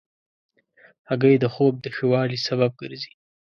هګۍ 1.09 1.35
د 1.39 1.45
خوب 1.53 1.73
د 1.81 1.85
ښه 1.95 2.05
والي 2.11 2.37
سبب 2.47 2.71
ګرځي. 2.81 3.11